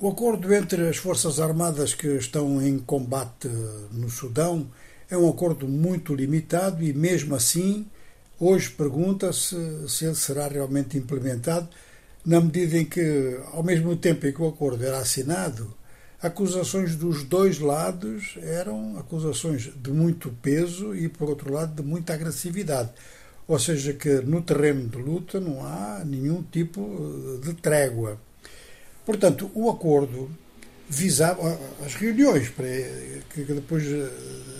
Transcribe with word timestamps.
O 0.00 0.10
acordo 0.10 0.54
entre 0.54 0.86
as 0.88 0.96
Forças 0.96 1.40
Armadas 1.40 1.92
que 1.92 2.06
estão 2.06 2.62
em 2.62 2.78
combate 2.78 3.48
no 3.90 4.08
Sudão 4.08 4.70
é 5.10 5.18
um 5.18 5.28
acordo 5.28 5.66
muito 5.66 6.14
limitado 6.14 6.84
e, 6.84 6.92
mesmo 6.92 7.34
assim, 7.34 7.84
hoje 8.38 8.70
pergunta-se 8.70 9.56
se 9.88 10.04
ele 10.04 10.14
será 10.14 10.46
realmente 10.46 10.96
implementado, 10.96 11.68
na 12.24 12.40
medida 12.40 12.78
em 12.78 12.84
que, 12.84 13.40
ao 13.52 13.64
mesmo 13.64 13.96
tempo 13.96 14.24
em 14.24 14.32
que 14.32 14.40
o 14.40 14.46
acordo 14.46 14.84
era 14.84 14.98
assinado, 14.98 15.74
acusações 16.22 16.94
dos 16.94 17.24
dois 17.24 17.58
lados 17.58 18.38
eram 18.40 18.96
acusações 18.98 19.68
de 19.82 19.90
muito 19.90 20.30
peso 20.40 20.94
e, 20.94 21.08
por 21.08 21.28
outro 21.28 21.52
lado, 21.52 21.74
de 21.74 21.82
muita 21.82 22.14
agressividade. 22.14 22.90
Ou 23.48 23.58
seja, 23.58 23.92
que 23.92 24.20
no 24.20 24.42
terreno 24.42 24.88
de 24.88 24.98
luta 24.98 25.40
não 25.40 25.66
há 25.66 26.04
nenhum 26.04 26.40
tipo 26.40 27.40
de 27.42 27.52
trégua. 27.54 28.27
Portanto, 29.08 29.50
o 29.54 29.70
acordo 29.70 30.30
visava 30.86 31.58
as 31.82 31.94
reuniões 31.94 32.52
que 33.30 33.42
depois 33.42 33.82
eh, 33.86 34.10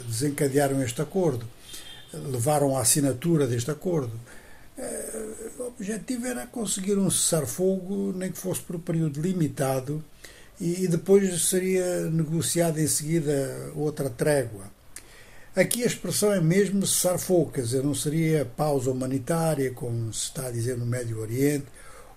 desencadearam 0.06 0.82
este 0.82 1.02
acordo, 1.02 1.46
levaram 2.14 2.74
à 2.74 2.80
assinatura 2.80 3.46
deste 3.46 3.70
acordo. 3.70 4.18
Eh, 4.78 5.50
o 5.58 5.64
objetivo 5.64 6.26
era 6.26 6.46
conseguir 6.46 6.96
um 6.96 7.10
cessar-fogo, 7.10 8.14
nem 8.16 8.32
que 8.32 8.38
fosse 8.38 8.62
por 8.62 8.76
um 8.76 8.80
período 8.80 9.20
limitado, 9.20 10.02
e 10.58 10.88
depois 10.88 11.46
seria 11.46 12.08
negociada 12.08 12.80
em 12.80 12.86
seguida 12.86 13.70
outra 13.76 14.08
trégua. 14.08 14.64
Aqui 15.54 15.82
a 15.82 15.86
expressão 15.86 16.32
é 16.32 16.40
mesmo 16.40 16.86
cessar-fogo, 16.86 17.52
quer 17.52 17.64
dizer, 17.64 17.84
não 17.84 17.94
seria 17.94 18.46
pausa 18.46 18.90
humanitária, 18.90 19.70
como 19.72 20.10
se 20.10 20.22
está 20.22 20.46
a 20.46 20.50
dizer 20.50 20.78
no 20.78 20.86
Médio 20.86 21.20
Oriente, 21.20 21.66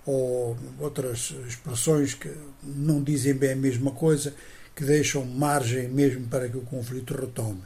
ou 0.04 0.56
outras 0.80 1.34
expressões 1.46 2.14
que 2.14 2.30
não 2.62 3.02
dizem 3.02 3.34
bem 3.34 3.52
a 3.52 3.56
mesma 3.56 3.90
coisa, 3.92 4.34
que 4.74 4.84
deixam 4.84 5.24
margem 5.24 5.88
mesmo 5.88 6.26
para 6.26 6.48
que 6.48 6.56
o 6.56 6.62
conflito 6.62 7.14
retome. 7.14 7.62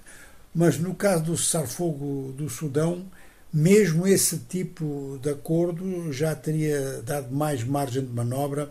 Mas 0.54 0.78
no 0.78 0.94
caso 0.94 1.24
do 1.24 1.36
cessar-fogo 1.36 2.32
do 2.32 2.48
Sudão, 2.48 3.06
mesmo 3.52 4.06
esse 4.06 4.38
tipo 4.38 5.18
de 5.22 5.30
acordo 5.30 6.12
já 6.12 6.34
teria 6.34 7.02
dado 7.02 7.34
mais 7.34 7.62
margem 7.64 8.04
de 8.04 8.12
manobra 8.12 8.70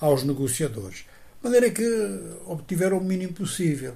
aos 0.00 0.22
negociadores. 0.24 1.04
De 1.40 1.44
maneira 1.44 1.70
que 1.70 1.84
obtiveram 2.46 2.98
o 2.98 3.04
mínimo 3.04 3.34
possível, 3.34 3.94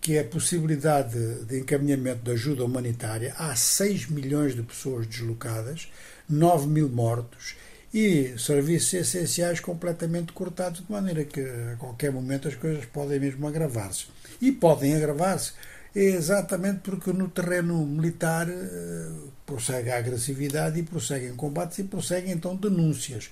que 0.00 0.16
é 0.16 0.20
a 0.20 0.24
possibilidade 0.24 1.44
de 1.44 1.58
encaminhamento 1.58 2.22
de 2.22 2.30
ajuda 2.30 2.64
humanitária. 2.64 3.34
Há 3.36 3.54
6 3.54 4.08
milhões 4.08 4.54
de 4.54 4.62
pessoas 4.62 5.06
deslocadas, 5.06 5.88
9 6.28 6.66
mil 6.68 6.88
mortos 6.88 7.56
e 7.92 8.34
serviços 8.38 8.92
essenciais 8.94 9.60
completamente 9.60 10.32
cortados, 10.32 10.84
de 10.84 10.90
maneira 10.90 11.24
que 11.24 11.40
a 11.40 11.76
qualquer 11.76 12.12
momento 12.12 12.48
as 12.48 12.54
coisas 12.54 12.84
podem 12.86 13.20
mesmo 13.20 13.46
agravar-se. 13.46 14.06
E 14.40 14.52
podem 14.52 14.94
agravar-se 14.94 15.52
exatamente 15.94 16.80
porque 16.80 17.10
no 17.12 17.28
terreno 17.28 17.86
militar 17.86 18.46
eh, 18.50 19.10
prossegue 19.46 19.90
a 19.90 19.96
agressividade 19.96 20.78
e 20.78 20.82
prosseguem 20.82 21.34
combates 21.34 21.78
e 21.78 21.84
prosseguem 21.84 22.32
então 22.32 22.54
denúncias. 22.54 23.30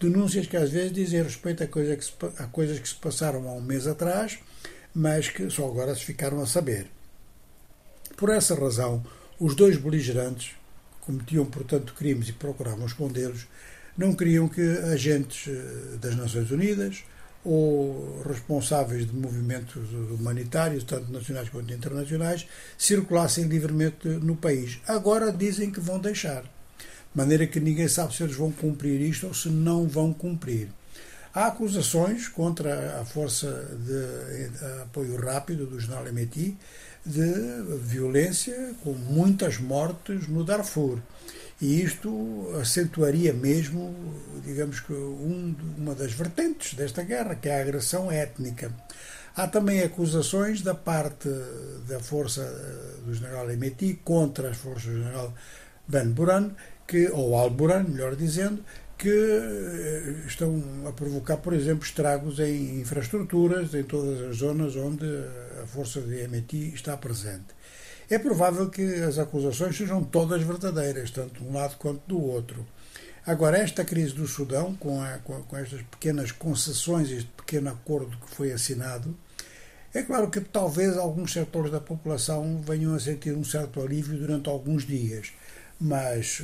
Denúncias 0.00 0.46
que 0.46 0.56
às 0.56 0.70
vezes 0.70 0.92
dizem 0.92 1.22
respeito 1.22 1.62
a, 1.62 1.66
coisa 1.66 1.94
que 1.94 2.04
se, 2.04 2.12
a 2.38 2.46
coisas 2.46 2.78
que 2.78 2.88
se 2.88 2.94
passaram 2.94 3.46
há 3.48 3.52
um 3.52 3.60
mês 3.60 3.86
atrás, 3.86 4.38
mas 4.94 5.28
que 5.28 5.50
só 5.50 5.66
agora 5.66 5.94
se 5.94 6.04
ficaram 6.04 6.40
a 6.40 6.46
saber. 6.46 6.86
Por 8.16 8.30
essa 8.30 8.54
razão, 8.54 9.04
os 9.38 9.54
dois 9.54 9.76
beligerantes 9.76 10.54
cometiam, 11.02 11.44
portanto, 11.44 11.94
crimes 11.94 12.30
e 12.30 12.32
procuravam 12.32 12.86
escondê-los, 12.86 13.46
não 13.96 14.14
queriam 14.14 14.48
que 14.48 14.60
agentes 14.92 15.48
eh, 15.48 15.96
das 16.00 16.16
Nações 16.16 16.50
Unidas 16.50 17.04
ou 17.44 18.22
responsáveis 18.26 19.06
de 19.06 19.14
movimentos 19.14 19.90
humanitários, 20.10 20.82
tanto 20.82 21.12
nacionais 21.12 21.48
quanto 21.48 21.72
internacionais, 21.72 22.46
circulassem 22.76 23.44
livremente 23.44 24.08
no 24.08 24.34
país. 24.34 24.80
Agora 24.86 25.30
dizem 25.32 25.70
que 25.70 25.78
vão 25.78 26.00
deixar. 26.00 26.42
De 26.42 26.48
maneira 27.14 27.46
que 27.46 27.60
ninguém 27.60 27.86
sabe 27.86 28.16
se 28.16 28.24
eles 28.24 28.34
vão 28.34 28.50
cumprir 28.50 29.00
isto 29.00 29.28
ou 29.28 29.34
se 29.34 29.48
não 29.48 29.86
vão 29.86 30.12
cumprir. 30.12 30.68
Há 31.32 31.46
acusações 31.46 32.26
contra 32.28 33.00
a 33.00 33.04
força 33.04 33.46
de 33.84 34.82
apoio 34.82 35.16
rápido 35.16 35.66
do 35.66 35.78
general 35.78 36.08
Emeti 36.08 36.56
de 37.04 37.62
violência, 37.78 38.74
com 38.82 38.92
muitas 38.92 39.58
mortes 39.58 40.26
no 40.26 40.42
Darfur. 40.42 40.98
E 41.60 41.82
isto 41.82 42.52
acentuaria 42.60 43.32
mesmo, 43.32 43.94
digamos 44.44 44.80
que, 44.80 44.92
um, 44.92 45.54
uma 45.78 45.94
das 45.94 46.12
vertentes 46.12 46.74
desta 46.74 47.02
guerra, 47.02 47.34
que 47.34 47.48
é 47.48 47.58
a 47.58 47.62
agressão 47.62 48.10
étnica. 48.10 48.70
Há 49.34 49.48
também 49.48 49.82
acusações 49.82 50.62
da 50.62 50.74
parte 50.74 51.28
da 51.88 52.00
força 52.00 52.42
do 53.04 53.12
general 53.12 53.50
Emeti 53.50 54.00
contra 54.04 54.50
as 54.50 54.56
forças 54.56 54.84
do 54.84 54.98
general 54.98 55.34
Ben 55.88 56.10
Buran, 56.10 56.50
que, 56.86 57.08
ou 57.08 57.34
Al-Buran, 57.34 57.84
melhor 57.84 58.16
dizendo, 58.16 58.62
que 58.98 59.10
eh, 59.10 60.26
estão 60.26 60.62
a 60.86 60.92
provocar, 60.92 61.36
por 61.38 61.52
exemplo, 61.52 61.84
estragos 61.84 62.38
em 62.38 62.80
infraestruturas, 62.80 63.74
em 63.74 63.82
todas 63.82 64.22
as 64.22 64.36
zonas 64.36 64.74
onde 64.76 65.06
a 65.62 65.66
força 65.66 66.00
de 66.00 66.20
Emeti 66.20 66.72
está 66.74 66.96
presente. 66.96 67.54
É 68.08 68.18
provável 68.18 68.70
que 68.70 68.82
as 69.02 69.18
acusações 69.18 69.76
sejam 69.76 70.02
todas 70.04 70.42
verdadeiras, 70.42 71.10
tanto 71.10 71.42
de 71.42 71.48
um 71.48 71.52
lado 71.52 71.76
quanto 71.76 72.00
do 72.06 72.20
outro. 72.20 72.64
Agora, 73.26 73.58
esta 73.58 73.84
crise 73.84 74.14
do 74.14 74.28
Sudão, 74.28 74.74
com, 74.76 75.02
a, 75.02 75.18
com, 75.18 75.42
com 75.42 75.56
estas 75.56 75.82
pequenas 75.82 76.30
concessões, 76.30 77.10
este 77.10 77.30
pequeno 77.36 77.70
acordo 77.70 78.16
que 78.16 78.32
foi 78.32 78.52
assinado, 78.52 79.16
é 79.92 80.02
claro 80.02 80.30
que 80.30 80.40
talvez 80.40 80.96
alguns 80.96 81.32
setores 81.32 81.72
da 81.72 81.80
população 81.80 82.62
venham 82.62 82.94
a 82.94 83.00
sentir 83.00 83.32
um 83.32 83.42
certo 83.42 83.80
alívio 83.80 84.16
durante 84.16 84.48
alguns 84.48 84.86
dias, 84.86 85.32
mas 85.80 86.42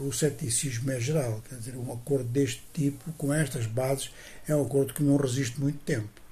o 0.00 0.10
ceticismo 0.10 0.90
é 0.90 0.98
geral. 0.98 1.40
Quer 1.48 1.56
dizer, 1.56 1.76
um 1.76 1.92
acordo 1.92 2.24
deste 2.24 2.62
tipo, 2.72 3.12
com 3.12 3.32
estas 3.32 3.66
bases, 3.66 4.10
é 4.48 4.56
um 4.56 4.62
acordo 4.62 4.92
que 4.92 5.02
não 5.04 5.16
resiste 5.16 5.60
muito 5.60 5.78
tempo. 5.84 6.23